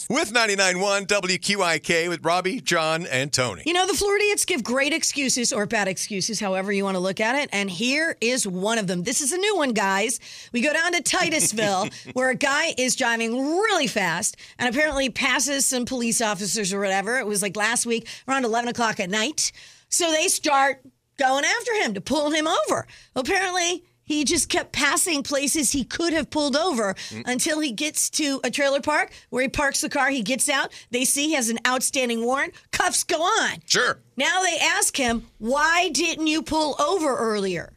With 0.08 0.32
99.1 0.32 1.08
WQIK 1.08 2.08
with 2.08 2.24
Robbie, 2.24 2.60
John, 2.60 3.06
and 3.06 3.32
Tony. 3.32 3.64
You 3.66 3.72
know, 3.72 3.88
the 3.88 3.92
Floridiots 3.92 4.46
give 4.46 4.62
great 4.62 4.92
excuses 4.92 5.52
or 5.52 5.66
bad 5.66 5.88
excuses, 5.88 6.38
however 6.38 6.70
you 6.70 6.84
want 6.84 6.94
to 6.94 7.00
look 7.00 7.18
at 7.18 7.34
it. 7.34 7.48
And 7.52 7.68
here 7.68 8.16
is 8.20 8.46
one 8.46 8.78
of 8.78 8.86
them. 8.86 9.02
This 9.02 9.20
is 9.20 9.32
a 9.32 9.36
new 9.36 9.56
one, 9.56 9.72
guys. 9.72 10.20
We 10.52 10.60
go 10.60 10.72
down 10.72 10.92
to 10.92 11.02
Titusville, 11.02 11.88
where 12.12 12.30
a 12.30 12.36
guy 12.36 12.72
is 12.78 12.94
driving 12.94 13.34
really 13.58 13.88
fast 13.88 14.36
and 14.60 14.72
apparently 14.72 15.10
passes 15.10 15.66
some 15.66 15.84
police 15.86 16.20
officers 16.20 16.72
or 16.72 16.78
whatever. 16.78 17.18
It 17.18 17.26
was 17.26 17.42
like 17.42 17.56
last 17.56 17.84
week 17.84 18.06
around 18.28 18.44
11 18.44 18.68
o'clock 18.68 19.00
at 19.00 19.10
night. 19.10 19.50
So 19.88 20.12
they 20.12 20.28
start 20.28 20.82
going 21.18 21.44
after 21.44 21.72
him 21.82 21.94
to 21.94 22.00
pull 22.00 22.30
him 22.30 22.46
over. 22.46 22.86
Apparently, 23.16 23.82
he 24.06 24.24
just 24.24 24.48
kept 24.48 24.72
passing 24.72 25.22
places 25.24 25.72
he 25.72 25.84
could 25.84 26.12
have 26.12 26.30
pulled 26.30 26.56
over 26.56 26.94
mm. 26.94 27.22
until 27.26 27.58
he 27.58 27.72
gets 27.72 28.08
to 28.10 28.40
a 28.44 28.50
trailer 28.50 28.80
park 28.80 29.12
where 29.30 29.42
he 29.42 29.48
parks 29.48 29.80
the 29.80 29.88
car. 29.88 30.10
He 30.10 30.22
gets 30.22 30.48
out. 30.48 30.72
They 30.90 31.04
see 31.04 31.26
he 31.26 31.34
has 31.34 31.50
an 31.50 31.58
outstanding 31.66 32.24
warrant. 32.24 32.54
Cuffs 32.70 33.02
go 33.02 33.20
on. 33.20 33.58
Sure. 33.66 33.98
Now 34.16 34.42
they 34.42 34.58
ask 34.58 34.96
him, 34.96 35.26
why 35.38 35.90
didn't 35.90 36.28
you 36.28 36.42
pull 36.42 36.80
over 36.80 37.16
earlier? 37.16 37.72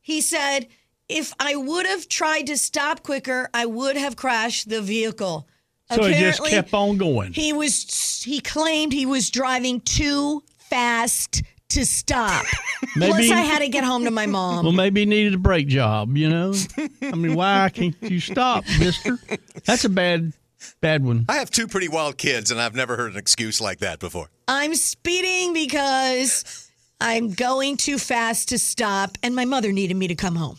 He 0.00 0.20
said, 0.20 0.68
if 1.08 1.34
I 1.40 1.56
would 1.56 1.86
have 1.86 2.08
tried 2.08 2.46
to 2.46 2.56
stop 2.56 3.02
quicker, 3.02 3.50
I 3.52 3.66
would 3.66 3.96
have 3.96 4.14
crashed 4.14 4.68
the 4.68 4.80
vehicle. 4.80 5.48
So 5.90 6.04
he 6.04 6.14
just 6.14 6.38
Apparently, 6.38 6.50
kept 6.50 6.74
on 6.74 6.98
going. 6.98 7.32
He 7.32 7.52
was 7.52 8.22
he 8.22 8.40
claimed 8.40 8.92
he 8.92 9.06
was 9.06 9.30
driving 9.30 9.80
too 9.80 10.42
fast 10.56 11.42
to 11.70 11.84
stop. 11.84 12.44
Plus 12.94 13.14
Maybe- 13.16 13.32
I 13.32 13.40
had 13.42 13.58
to 13.60 13.68
get 13.68 13.84
home 13.84 14.04
to 14.04 14.10
my 14.10 14.26
mom. 14.26 14.64
Well, 14.64 14.72
maybe 14.72 15.00
he 15.00 15.06
needed 15.06 15.34
a 15.34 15.38
brake 15.38 15.68
job, 15.68 16.16
you 16.16 16.28
know? 16.28 16.54
I 17.02 17.14
mean, 17.14 17.34
why 17.34 17.70
can't 17.72 17.96
you 18.02 18.20
stop, 18.20 18.64
mister? 18.78 19.18
That's 19.64 19.84
a 19.84 19.88
bad, 19.88 20.32
bad 20.80 21.04
one. 21.04 21.26
I 21.28 21.34
have 21.36 21.50
two 21.50 21.66
pretty 21.68 21.88
wild 21.88 22.16
kids, 22.18 22.50
and 22.50 22.60
I've 22.60 22.74
never 22.74 22.96
heard 22.96 23.12
an 23.12 23.18
excuse 23.18 23.60
like 23.60 23.78
that 23.80 23.98
before. 23.98 24.30
I'm 24.46 24.74
speeding 24.74 25.52
because 25.52 26.68
I'm 27.00 27.32
going 27.32 27.76
too 27.76 27.98
fast 27.98 28.48
to 28.50 28.58
stop, 28.58 29.18
and 29.22 29.34
my 29.34 29.44
mother 29.44 29.72
needed 29.72 29.96
me 29.96 30.08
to 30.08 30.14
come 30.14 30.36
home. 30.36 30.58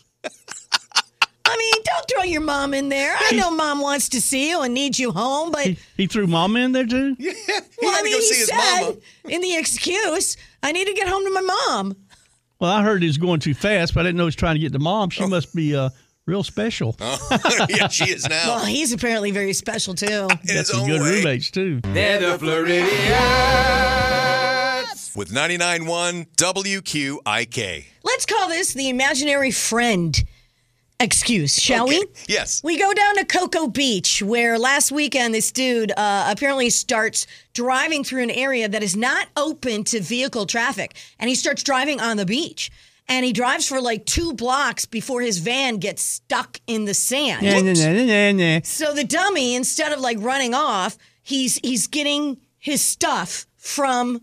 I 1.52 1.56
mean, 1.56 1.82
don't 1.84 2.08
throw 2.10 2.22
your 2.24 2.40
mom 2.42 2.72
in 2.74 2.88
there. 2.88 3.14
I 3.18 3.32
know 3.32 3.50
mom 3.50 3.80
wants 3.80 4.08
to 4.10 4.20
see 4.20 4.50
you 4.50 4.60
and 4.62 4.72
needs 4.74 4.98
you 5.00 5.10
home, 5.12 5.50
but 5.50 5.64
He, 5.66 5.78
he 5.96 6.06
threw 6.06 6.26
mama 6.26 6.60
in 6.60 6.72
there, 6.72 6.86
too? 6.86 7.16
Yeah, 7.20 7.32
well, 7.82 7.90
I 7.90 7.94
had 7.94 7.98
to 7.98 8.04
mean, 8.04 8.12
go 8.12 8.18
he 8.18 8.22
see 8.26 8.34
his 8.40 8.48
said 8.48 8.80
mama. 8.82 8.96
in 9.28 9.40
the 9.40 9.56
excuse, 9.56 10.36
I 10.62 10.72
need 10.72 10.86
to 10.86 10.94
get 10.94 11.08
home 11.08 11.24
to 11.24 11.30
my 11.30 11.40
mom. 11.40 11.96
Well, 12.60 12.70
I 12.70 12.82
heard 12.82 13.00
he 13.02 13.08
was 13.08 13.16
going 13.18 13.40
too 13.40 13.54
fast, 13.54 13.94
but 13.94 14.00
I 14.00 14.02
didn't 14.04 14.18
know 14.18 14.24
he 14.24 14.26
was 14.26 14.36
trying 14.36 14.54
to 14.56 14.60
get 14.60 14.72
to 14.72 14.78
mom. 14.78 15.08
She 15.10 15.24
must 15.26 15.54
be 15.54 15.74
uh, 15.74 15.88
real 16.26 16.42
special. 16.42 16.94
yeah, 17.68 17.88
she 17.88 18.04
is 18.10 18.28
now. 18.28 18.56
Well, 18.56 18.64
he's 18.66 18.92
apparently 18.92 19.30
very 19.30 19.54
special 19.54 19.94
too. 19.94 20.28
in 20.48 20.54
Got 20.56 20.66
some 20.66 20.86
good 20.86 21.00
way. 21.00 21.08
roommates 21.10 21.50
too. 21.50 21.80
They're 21.82 22.20
the 22.20 22.36
Floridiots. 23.80 25.16
With 25.16 25.30
99.1 25.30 26.26
WQIK. 26.36 27.84
Let's 28.04 28.26
call 28.26 28.48
this 28.48 28.74
the 28.74 28.88
imaginary 28.90 29.50
friend 29.50 30.22
excuse, 31.00 31.60
shall 31.60 31.84
Okay. 31.86 31.98
we? 31.98 32.06
Yes. 32.28 32.62
We 32.62 32.78
go 32.78 32.92
down 32.92 33.16
to 33.16 33.24
Cocoa 33.24 33.66
Beach, 33.68 34.22
where 34.22 34.58
last 34.58 34.92
weekend 34.92 35.34
this 35.34 35.50
dude 35.50 35.90
uh, 35.96 36.28
apparently 36.30 36.70
starts 36.70 37.26
driving 37.54 38.04
through 38.04 38.22
an 38.22 38.30
area 38.30 38.68
that 38.68 38.82
is 38.82 38.96
not 38.96 39.28
open 39.36 39.82
to 39.84 40.00
vehicle 40.00 40.46
traffic, 40.46 40.94
and 41.18 41.28
he 41.28 41.34
starts 41.34 41.62
driving 41.62 42.00
on 42.00 42.16
the 42.16 42.26
beach. 42.26 42.70
And 43.08 43.24
he 43.24 43.32
drives 43.32 43.66
for 43.66 43.80
like 43.80 44.06
two 44.06 44.34
blocks 44.34 44.84
before 44.86 45.20
his 45.20 45.38
van 45.38 45.78
gets 45.78 46.00
stuck 46.00 46.60
in 46.68 46.84
the 46.84 46.94
sand. 46.94 47.42
Nah, 47.42 47.58
nah, 47.60 47.72
nah, 47.72 47.92
nah, 48.04 48.30
nah, 48.32 48.54
nah. 48.54 48.60
So 48.62 48.94
the 48.94 49.02
dummy, 49.02 49.56
instead 49.56 49.90
of 49.92 49.98
like 49.98 50.18
running 50.20 50.54
off, 50.54 50.96
he's 51.20 51.56
he's 51.64 51.88
getting 51.88 52.36
his 52.58 52.80
stuff 52.82 53.46
from 53.56 54.20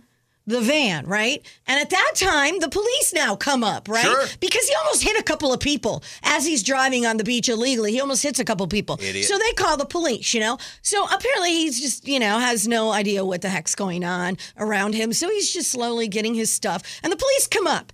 the 0.47 0.61
van, 0.61 1.05
right? 1.05 1.45
And 1.67 1.79
at 1.79 1.89
that 1.89 2.13
time, 2.15 2.59
the 2.59 2.69
police 2.69 3.13
now 3.13 3.35
come 3.35 3.63
up, 3.63 3.89
right? 3.89 4.03
Sure. 4.03 4.25
Because 4.39 4.67
he 4.67 4.73
almost 4.75 5.03
hit 5.03 5.19
a 5.19 5.23
couple 5.23 5.51
of 5.53 5.59
people 5.59 6.01
as 6.23 6.45
he's 6.45 6.63
driving 6.63 7.05
on 7.05 7.17
the 7.17 7.25
beach 7.25 7.49
illegally. 7.49 7.91
He 7.91 7.99
almost 7.99 8.23
hits 8.23 8.39
a 8.39 8.45
couple 8.45 8.63
of 8.63 8.69
people. 8.69 8.97
Idiot. 9.01 9.25
So 9.25 9.37
they 9.37 9.51
call 9.51 9.75
the 9.75 9.85
police, 9.85 10.33
you 10.33 10.39
know? 10.39 10.57
So 10.81 11.03
apparently 11.03 11.51
he's 11.51 11.79
just, 11.81 12.07
you 12.07 12.19
know, 12.19 12.39
has 12.39 12.67
no 12.67 12.91
idea 12.91 13.25
what 13.25 13.41
the 13.41 13.49
heck's 13.49 13.75
going 13.75 14.05
on 14.05 14.37
around 14.57 14.95
him. 14.95 15.11
So 15.11 15.29
he's 15.29 15.53
just 15.53 15.69
slowly 15.71 16.07
getting 16.07 16.33
his 16.33 16.51
stuff. 16.51 16.81
And 17.03 17.11
the 17.11 17.17
police 17.17 17.47
come 17.47 17.67
up 17.67 17.91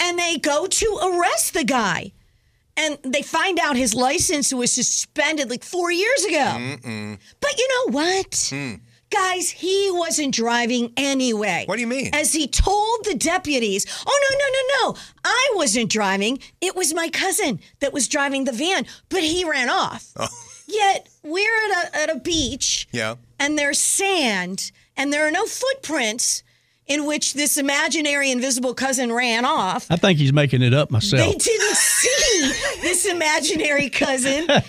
and 0.00 0.18
they 0.18 0.38
go 0.38 0.66
to 0.66 0.98
arrest 1.02 1.52
the 1.52 1.64
guy. 1.64 2.12
And 2.76 2.96
they 3.02 3.20
find 3.20 3.58
out 3.58 3.76
his 3.76 3.94
license 3.94 4.54
was 4.54 4.72
suspended 4.72 5.50
like 5.50 5.62
four 5.64 5.92
years 5.92 6.24
ago. 6.24 6.76
But 7.40 7.58
you 7.58 7.68
know 7.68 7.92
what? 7.92 8.48
Hmm. 8.50 8.74
Guys, 9.10 9.50
he 9.50 9.90
wasn't 9.92 10.32
driving 10.34 10.92
anyway. 10.96 11.64
What 11.66 11.74
do 11.76 11.80
you 11.80 11.86
mean? 11.88 12.10
As 12.14 12.32
he 12.32 12.46
told 12.46 13.04
the 13.04 13.14
deputies, 13.14 13.84
oh, 14.06 14.20
no, 14.30 14.38
no, 14.38 14.46
no, 14.52 14.92
no. 14.94 15.00
I 15.24 15.50
wasn't 15.56 15.90
driving. 15.90 16.38
It 16.60 16.76
was 16.76 16.94
my 16.94 17.08
cousin 17.08 17.58
that 17.80 17.92
was 17.92 18.06
driving 18.06 18.44
the 18.44 18.52
van, 18.52 18.86
but 19.08 19.22
he 19.24 19.44
ran 19.44 19.68
off. 19.68 20.10
Oh. 20.16 20.28
Yet 20.68 21.08
we're 21.24 21.70
at 21.72 21.88
a, 21.92 21.96
at 22.02 22.16
a 22.16 22.20
beach 22.20 22.86
Yeah. 22.92 23.16
and 23.40 23.58
there's 23.58 23.80
sand 23.80 24.70
and 24.96 25.12
there 25.12 25.26
are 25.26 25.32
no 25.32 25.44
footprints 25.46 26.44
in 26.90 27.06
which 27.06 27.34
this 27.34 27.56
imaginary 27.56 28.30
invisible 28.32 28.74
cousin 28.74 29.12
ran 29.12 29.44
off. 29.44 29.86
I 29.90 29.96
think 29.96 30.18
he's 30.18 30.32
making 30.32 30.60
it 30.60 30.74
up 30.74 30.90
myself. 30.90 31.22
They 31.22 31.32
didn't 31.38 31.76
see 31.76 32.52
this 32.82 33.06
imaginary 33.06 33.88
cousin, 33.90 34.50
and 34.50 34.66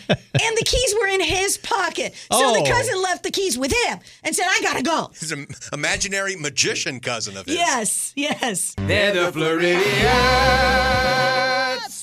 the 0.57 0.63
keys 0.65 0.93
were 1.01 1.07
in 1.07 1.19
his 1.21 1.57
pocket. 1.57 2.13
So 2.13 2.27
Oh. 2.31 2.63
the 2.63 2.69
cousin 2.69 3.01
left 3.01 3.23
the 3.23 3.31
keys 3.31 3.57
with 3.57 3.73
him 3.85 3.99
and 4.23 4.35
said, 4.35 4.45
I 4.47 4.61
gotta 4.61 4.83
go. 4.83 5.09
He's 5.19 5.31
an 5.31 5.47
imaginary 5.73 6.35
magician 6.35 6.99
cousin 6.99 7.35
of 7.37 7.45
his. 7.47 7.55
Yes, 7.55 8.13
yes. 8.15 8.75
They're 8.77 9.13
the 9.13 9.31
Floridiots. 9.31 11.20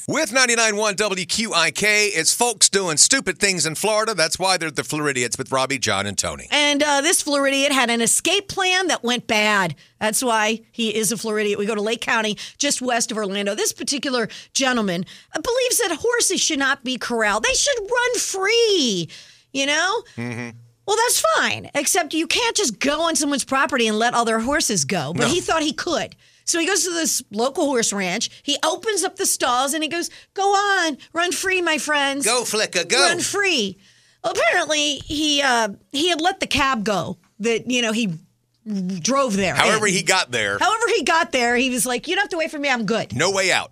With 0.09 0.33
99.1 0.33 0.95
WQIK, 0.95 1.83
it's 2.15 2.33
folks 2.33 2.71
doing 2.71 2.97
stupid 2.97 3.37
things 3.37 3.67
in 3.67 3.75
Florida. 3.75 4.15
That's 4.15 4.39
why 4.39 4.57
they're 4.57 4.71
the 4.71 4.81
Floridiots 4.81 5.37
with 5.37 5.53
Robbie, 5.53 5.79
John, 5.79 6.07
and 6.07 6.17
Tony. 6.17 6.49
And 6.51 6.83
uh, 6.83 7.03
this 7.03 7.21
Floridiot 7.21 7.73
had 7.73 7.91
an 7.91 8.01
escape 8.01 8.49
plan 8.49 8.87
that 8.87 9.05
went 9.05 9.27
bad. 9.27 9.75
That's 10.01 10.25
why 10.25 10.63
he 10.73 10.97
is 10.97 11.13
a 11.13 11.19
Floridiot. 11.19 11.59
We 11.59 11.67
go 11.67 11.75
to 11.75 11.83
Lake 11.83 12.01
County, 12.01 12.39
just 12.57 12.81
west 12.81 13.11
of 13.13 13.19
Orlando. 13.19 13.55
This 13.55 13.75
particular 13.75 14.31
gentleman 14.55 15.05
uh, 15.37 15.43
believes 15.43 15.77
that 15.77 15.99
horses 16.01 16.41
should 16.41 16.59
not 16.59 16.85
be 16.85 16.97
corralled, 16.97 17.43
they 17.43 17.53
should 17.53 17.79
run 17.79 18.19
free, 18.19 19.11
you 19.53 19.67
know? 19.67 20.05
Well, 20.17 20.97
that's 20.97 21.23
fine, 21.37 21.71
except 21.75 22.15
you 22.15 22.27
can't 22.27 22.57
just 22.57 22.79
go 22.79 23.03
on 23.03 23.15
someone's 23.15 23.45
property 23.45 23.87
and 23.87 23.99
let 23.99 24.15
all 24.15 24.25
their 24.25 24.41
horses 24.41 24.87
go. 24.87 25.13
But 25.13 25.29
he 25.29 25.43
thought 25.43 25.61
he 25.63 25.75
could. 25.75 26.17
So 26.49 26.59
he 26.59 26.67
goes 26.67 26.83
to 26.85 26.91
this 26.91 27.23
local 27.31 27.67
horse 27.67 27.93
ranch. 27.93 28.31
He 28.43 28.57
opens 28.65 29.05
up 29.05 29.17
the 29.17 29.27
stalls 29.27 29.75
and 29.75 29.83
he 29.83 29.89
goes, 29.89 30.09
Go 30.33 30.45
on, 30.45 30.97
run 31.13 31.31
free, 31.31 31.61
my 31.61 31.77
friends. 31.77 32.25
Go, 32.25 32.43
Flicker, 32.45 32.85
go. 32.85 32.99
Run 32.99 33.21
free. 33.21 33.77
Apparently, 34.25 34.95
he 34.97 35.43
uh, 35.43 35.69
he 35.93 36.09
had 36.09 36.23
let 36.23 36.41
the 36.41 36.47
cab 36.47 36.85
go 36.85 37.19
that, 37.41 37.71
you 37.71 37.83
know, 37.83 37.93
he 37.93 38.15
drove 39.01 39.37
there. 39.37 39.55
However, 39.55 39.87
in. 39.87 39.93
he 39.93 40.03
got 40.03 40.31
there, 40.31 40.59
However, 40.59 40.85
he 40.97 41.03
got 41.05 41.33
there, 41.33 41.55
he 41.55 41.69
was 41.69 41.85
like, 41.85 42.09
You 42.09 42.15
don't 42.15 42.23
have 42.23 42.31
to 42.31 42.39
wait 42.39 42.51
for 42.51 42.59
me, 42.59 42.71
I'm 42.71 42.87
good. 42.87 43.15
no 43.15 43.31
way 43.31 43.53
out. 43.53 43.71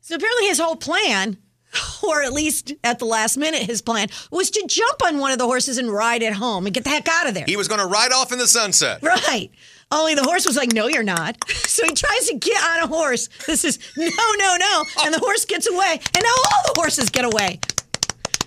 So 0.00 0.14
apparently, 0.14 0.46
his 0.46 0.58
whole 0.58 0.76
plan, 0.76 1.36
or 2.02 2.22
at 2.22 2.32
least 2.32 2.72
at 2.82 2.98
the 3.00 3.04
last 3.04 3.36
minute, 3.36 3.64
his 3.64 3.82
plan 3.82 4.08
was 4.30 4.50
to 4.52 4.64
jump 4.66 5.04
on 5.04 5.18
one 5.18 5.30
of 5.30 5.36
the 5.36 5.44
horses 5.44 5.76
and 5.76 5.90
ride 5.92 6.22
it 6.22 6.32
home 6.32 6.64
and 6.64 6.74
get 6.74 6.84
the 6.84 6.90
heck 6.90 7.06
out 7.06 7.28
of 7.28 7.34
there. 7.34 7.44
He 7.46 7.56
was 7.56 7.68
going 7.68 7.80
to 7.80 7.86
ride 7.86 8.12
off 8.12 8.32
in 8.32 8.38
the 8.38 8.48
sunset. 8.48 9.02
Right. 9.02 9.50
Only 9.90 10.14
the 10.14 10.22
horse 10.22 10.46
was 10.46 10.56
like, 10.56 10.72
no, 10.72 10.86
you're 10.88 11.02
not. 11.02 11.36
So 11.68 11.84
he 11.86 11.92
tries 11.94 12.26
to 12.28 12.34
get 12.36 12.60
on 12.60 12.80
a 12.82 12.86
horse. 12.88 13.28
This 13.46 13.64
is 13.64 13.78
no, 13.96 14.04
no, 14.06 14.56
no. 14.58 14.84
And 15.04 15.14
the 15.14 15.20
horse 15.20 15.44
gets 15.44 15.68
away. 15.68 16.00
And 16.14 16.24
now 16.24 16.30
all 16.34 16.72
the 16.74 16.80
horses 16.80 17.08
get 17.10 17.24
away. 17.24 17.60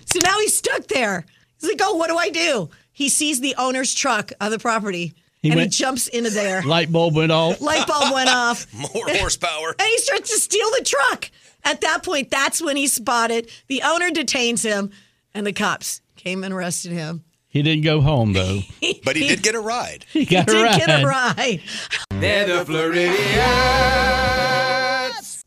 So 0.04 0.18
now 0.22 0.38
he's 0.40 0.54
stuck 0.54 0.86
there. 0.88 1.24
He's 1.58 1.70
like, 1.70 1.80
oh, 1.82 1.94
what 1.96 2.08
do 2.08 2.16
I 2.18 2.28
do? 2.28 2.68
He 2.92 3.08
sees 3.08 3.40
the 3.40 3.54
owner's 3.56 3.94
truck 3.94 4.32
on 4.38 4.50
the 4.50 4.58
property 4.58 5.14
He 5.40 5.48
and 5.48 5.56
went- 5.56 5.72
he 5.72 5.78
jumps 5.78 6.08
into 6.08 6.28
there. 6.28 6.60
Light 6.66 6.92
bulb 6.92 7.14
went 7.16 7.32
off. 7.32 7.62
Light 7.62 7.86
bulb 7.86 8.12
went 8.12 8.28
off. 8.28 8.66
More 8.94 9.08
horsepower. 9.08 9.70
And 9.78 9.88
he 9.88 9.96
starts 9.98 10.30
to 10.30 10.36
steal 10.38 10.68
the 10.78 10.84
truck. 10.84 11.30
At 11.64 11.80
that 11.80 12.02
point, 12.02 12.30
that's 12.30 12.60
when 12.60 12.76
he 12.76 12.86
spotted. 12.88 13.48
The 13.68 13.82
owner 13.82 14.10
detains 14.10 14.62
him, 14.62 14.90
and 15.32 15.46
the 15.46 15.52
cops 15.54 16.02
came 16.16 16.44
and 16.44 16.52
arrested 16.52 16.92
him. 16.92 17.24
He 17.52 17.62
didn't 17.62 17.84
go 17.84 18.00
home 18.00 18.32
though. 18.32 18.60
But 19.04 19.16
he 19.16 19.26
did 19.28 19.42
get 19.42 19.54
a 19.56 19.60
ride. 19.60 20.04
He 20.12 20.24
got 20.24 20.46
Did 20.46 20.56
a 20.60 20.62
ride. 20.62 20.78
get 20.78 21.02
a 21.02 21.06
ride. 21.06 21.60
They're 22.10 22.46
the 22.46 22.64
Floridiots. 22.64 23.18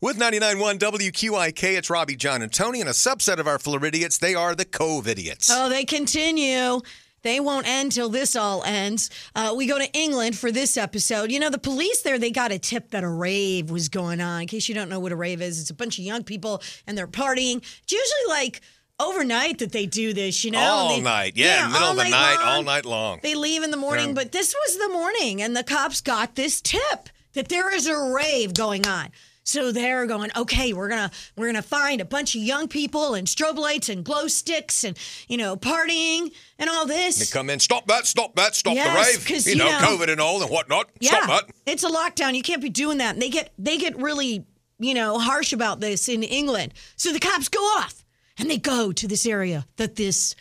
With 0.00 0.18
99.1 0.18 0.78
WQIK, 0.78 1.76
it's 1.78 1.88
Robbie, 1.88 2.16
John, 2.16 2.42
and 2.42 2.52
Tony, 2.52 2.80
and 2.80 2.88
a 2.88 2.92
subset 2.92 3.38
of 3.38 3.46
our 3.48 3.58
Floridiots. 3.58 4.18
They 4.18 4.34
are 4.34 4.54
the 4.54 4.66
COVIDiots. 4.66 5.48
Oh, 5.50 5.68
they 5.70 5.84
continue. 5.86 6.80
They 7.22 7.40
won't 7.40 7.66
end 7.66 7.92
till 7.92 8.10
this 8.10 8.36
all 8.36 8.62
ends. 8.64 9.08
Uh, 9.34 9.54
we 9.56 9.66
go 9.66 9.78
to 9.78 9.90
England 9.94 10.36
for 10.36 10.52
this 10.52 10.76
episode. 10.76 11.32
You 11.32 11.40
know, 11.40 11.50
the 11.50 11.58
police 11.58 12.02
there, 12.02 12.18
they 12.18 12.30
got 12.30 12.52
a 12.52 12.58
tip 12.58 12.90
that 12.90 13.02
a 13.04 13.08
rave 13.08 13.70
was 13.70 13.88
going 13.88 14.20
on. 14.20 14.42
In 14.42 14.46
case 14.48 14.68
you 14.68 14.74
don't 14.74 14.88
know 14.90 15.00
what 15.00 15.12
a 15.12 15.16
rave 15.16 15.40
is, 15.42 15.60
it's 15.60 15.70
a 15.70 15.74
bunch 15.74 15.98
of 15.98 16.04
young 16.04 16.22
people 16.24 16.62
and 16.86 16.96
they're 16.96 17.08
partying. 17.08 17.56
It's 17.82 17.92
usually 17.92 18.28
like 18.28 18.60
overnight 18.98 19.58
that 19.58 19.72
they 19.72 19.86
do 19.86 20.12
this, 20.12 20.44
you 20.44 20.50
know? 20.50 20.58
all 20.60 20.88
They- 20.96 21.00
night. 21.00 21.32
Yeah, 21.36 21.68
middle 21.68 21.90
of 21.90 21.96
the 21.96 22.04
night, 22.08 22.36
long. 22.36 22.48
all 22.48 22.62
night 22.62 22.84
long. 22.84 23.20
They 23.22 23.34
leave 23.34 23.62
in 23.62 23.70
the 23.70 23.76
morning, 23.76 24.08
Yeah. 24.08 24.14
but 24.14 24.32
this 24.32 24.54
was 24.66 24.78
the 24.78 24.88
morning, 24.88 25.42
and 25.42 25.56
the 25.56 25.62
cops 25.64 26.00
got 26.00 26.34
this 26.34 26.60
tip 26.60 27.08
that 27.34 27.48
there 27.48 27.74
is 27.74 27.86
a 27.86 27.96
rave 27.98 28.54
going 28.54 28.86
on. 28.86 29.08
So 29.44 29.70
they're 29.70 30.06
going, 30.06 30.32
okay, 30.34 30.72
we're 30.72 30.88
gonna 30.88 31.12
we're 31.36 31.46
gonna 31.46 31.62
find 31.62 32.00
a 32.00 32.04
bunch 32.04 32.34
of 32.34 32.42
young 32.42 32.66
people 32.66 33.14
and 33.14 33.28
strobe 33.28 33.58
lights 33.58 33.88
and 33.88 34.04
glow 34.04 34.26
sticks 34.26 34.82
and 34.82 34.98
you 35.28 35.36
know 35.36 35.54
partying 35.56 36.32
and 36.58 36.68
all 36.68 36.84
this. 36.84 37.16
They 37.18 37.26
come 37.26 37.48
in, 37.50 37.60
stop 37.60 37.86
that, 37.86 38.06
stop 38.06 38.34
that, 38.34 38.56
stop 38.56 38.74
Yes, 38.74 38.88
the 39.16 39.32
rave. 39.34 39.46
You, 39.46 39.52
you 39.52 39.58
know, 39.58 39.66
know- 39.70 39.78
COVID 39.86 40.10
and 40.10 40.20
all 40.20 40.42
and 40.42 40.50
whatnot. 40.50 40.88
yeah, 40.98 41.10
Stop 41.22 41.46
that. 41.46 41.54
it's 41.64 41.84
a 41.84 41.88
lockdown. 41.88 42.34
You 42.34 42.42
can't 42.42 42.60
be 42.60 42.70
doing 42.70 42.98
that. 42.98 43.12
And 43.14 43.22
they 43.22 43.28
get 43.28 43.52
they 43.56 43.78
get 43.78 43.96
really 43.96 44.44
you 44.80 44.94
know 44.94 45.20
harsh 45.20 45.52
about 45.52 45.78
this 45.78 46.08
in 46.08 46.24
England. 46.24 46.74
So 46.96 47.12
the 47.12 47.20
cops 47.20 47.48
go 47.48 47.60
off 47.60 48.04
and 48.38 48.50
they 48.50 48.58
go 48.58 48.92
to 48.92 49.08
this 49.08 49.26
area 49.26 49.66
that 49.76 49.96
this 49.96 50.34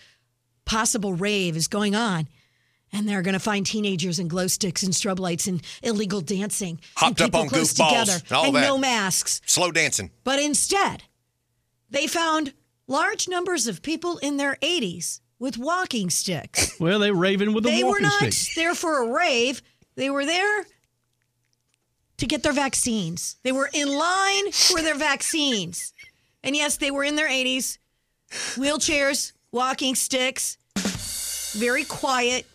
possible 0.66 1.14
rave 1.14 1.56
is 1.56 1.68
going 1.68 1.96
on. 1.96 2.28
And 2.94 3.10
they're 3.10 3.24
going 3.24 3.34
to 3.34 3.40
find 3.40 3.66
teenagers 3.66 4.20
and 4.20 4.30
glow 4.30 4.48
sticks 4.48 4.82
and 4.84 4.94
strobe 4.94 5.20
lights 5.20 5.48
and 5.48 5.62
illegal 5.84 6.22
dancing. 6.22 6.70
and 6.70 6.80
Hopped 6.96 7.22
up 7.22 7.28
people 7.28 7.42
on 7.42 7.50
close 7.50 7.74
goofballs 7.74 7.90
together 7.90 8.14
and 8.30 8.32
all 8.32 8.46
and 8.46 8.56
that. 8.56 8.62
no 8.62 8.78
masks. 8.78 9.42
Slow 9.46 9.72
dancing. 9.72 10.12
But 10.24 10.40
instead, 10.40 11.04
they 11.90 12.08
found 12.08 12.54
large 12.88 13.28
numbers 13.28 13.68
of 13.68 13.82
people 13.82 14.18
in 14.20 14.38
their 14.38 14.56
80s 14.62 15.20
with 15.40 15.58
walking 15.58 16.10
sticks. 16.10 16.74
Well, 16.80 17.00
they 17.00 17.12
raving 17.12 17.54
with 17.54 17.66
a 17.66 17.70
They 17.70 17.84
were 17.84 18.00
not 18.00 18.32
stick. 18.34 18.56
there 18.56 18.76
for 18.76 19.04
a 19.04 19.12
rave. 19.14 19.62
They 19.96 20.10
were 20.10 20.26
there 20.26 20.66
to 22.18 22.26
get 22.26 22.44
their 22.44 22.54
vaccines. 22.54 23.36
They 23.44 23.52
were 23.52 23.70
in 23.74 23.88
line 23.90 24.52
for 24.54 24.82
their 24.82 24.96
vaccines. 24.96 25.94
And 26.44 26.56
yes, 26.56 26.78
they 26.78 26.92
were 26.92 27.04
in 27.04 27.16
their 27.18 27.28
80s, 27.30 27.78
wheelchairs, 28.32 29.32
walking 29.52 29.96
sticks, 29.96 30.58
very 31.58 31.84
quiet. 31.84 32.46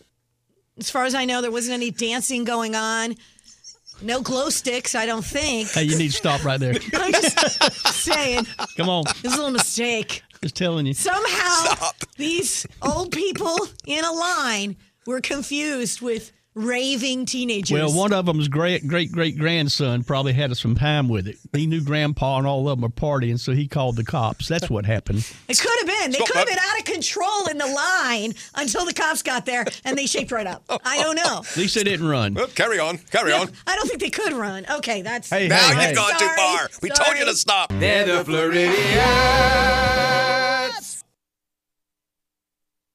As 0.78 0.90
far 0.90 1.04
as 1.04 1.14
I 1.14 1.24
know, 1.24 1.42
there 1.42 1.50
wasn't 1.50 1.74
any 1.74 1.90
dancing 1.90 2.44
going 2.44 2.74
on. 2.74 3.16
No 4.02 4.22
glow 4.22 4.48
sticks, 4.48 4.94
I 4.94 5.04
don't 5.04 5.24
think. 5.24 5.70
Hey, 5.70 5.82
you 5.84 5.98
need 5.98 6.08
to 6.10 6.16
stop 6.16 6.42
right 6.44 6.58
there. 6.58 6.72
I'm 6.94 7.12
just 7.12 7.86
saying, 7.88 8.46
Come 8.76 8.88
on, 8.88 9.04
it 9.06 9.22
was 9.24 9.34
a 9.34 9.36
little 9.36 9.50
mistake. 9.50 10.22
just 10.42 10.56
telling 10.56 10.86
you. 10.86 10.94
Somehow, 10.94 11.90
these 12.16 12.66
old 12.80 13.12
people 13.12 13.58
in 13.86 14.02
a 14.04 14.12
line 14.12 14.76
were 15.06 15.20
confused 15.20 16.00
with 16.00 16.32
raving 16.54 17.26
teenagers. 17.26 17.72
Well, 17.72 17.92
one 17.96 18.12
of 18.12 18.26
them's 18.26 18.48
great 18.48 18.86
great 18.86 19.12
great 19.12 19.38
grandson 19.38 20.02
probably 20.04 20.32
had 20.32 20.56
some 20.56 20.74
time 20.74 21.08
with 21.08 21.26
it. 21.28 21.36
He 21.52 21.66
knew 21.66 21.80
grandpa 21.80 22.38
and 22.38 22.46
all 22.46 22.68
of 22.68 22.78
them 22.78 22.82
were 22.82 22.88
partying, 22.88 23.38
so 23.38 23.52
he 23.52 23.68
called 23.68 23.96
the 23.96 24.04
cops. 24.04 24.48
That's 24.48 24.68
what 24.68 24.84
happened. 24.86 25.18
It 25.48 25.58
could 25.58 25.78
have 25.78 25.86
been. 25.86 26.10
They 26.12 26.18
could 26.18 26.36
have 26.36 26.46
been 26.46 26.58
out 26.58 26.78
of 26.78 26.84
control 26.84 27.46
in 27.50 27.58
the 27.58 27.66
line 27.66 28.34
until 28.56 28.84
the 28.84 28.92
cops 28.94 29.22
got 29.22 29.46
there 29.46 29.64
and 29.84 29.96
they 29.96 30.06
shaped 30.06 30.32
right 30.32 30.46
up. 30.46 30.64
I 30.84 31.02
don't 31.02 31.16
know. 31.16 31.38
At 31.48 31.56
least 31.56 31.74
they 31.76 31.84
didn't 31.84 32.08
run. 32.08 32.34
Well, 32.34 32.48
carry 32.48 32.78
on. 32.78 32.98
Carry 32.98 33.32
on. 33.32 33.50
I 33.66 33.76
don't 33.76 33.86
think 33.88 34.00
they 34.00 34.10
could 34.10 34.32
run. 34.32 34.66
Okay, 34.70 35.02
that's 35.02 35.30
Hey, 35.30 35.48
Now 35.48 35.56
hey, 35.56 35.68
you've 35.68 35.80
hey. 35.80 35.94
gone 35.94 36.18
too 36.18 36.28
far. 36.36 36.68
We 36.82 36.90
told 36.90 37.16
you 37.18 37.24
to 37.26 37.34
stop. 37.34 37.70
They're 37.78 38.06
the 38.06 38.24
Floridiots. 38.30 40.19